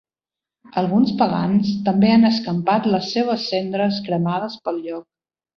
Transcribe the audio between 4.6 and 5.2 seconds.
pel lloc.